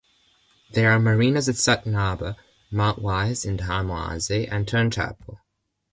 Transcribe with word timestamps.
There 0.71 0.89
are 0.89 0.99
marinas 0.99 1.47
at 1.47 1.57
Sutton 1.57 1.93
Harbour, 1.93 2.35
Mount 2.71 3.03
Wise 3.03 3.45
in 3.45 3.57
the 3.57 3.65
Hamoaze 3.65 4.47
and 4.51 4.67
at 4.67 4.67
Turnchapel. 4.67 5.37